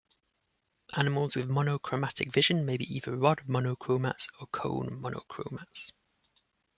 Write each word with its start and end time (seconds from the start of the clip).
Animals 0.95 1.35
with 1.35 1.47
monochromatic 1.47 2.31
vision 2.33 2.65
may 2.65 2.75
be 2.75 2.91
either 2.91 3.15
rod 3.15 3.41
monochromats 3.47 4.31
or 4.39 4.47
cone 4.47 4.99
monochromats. 4.99 5.91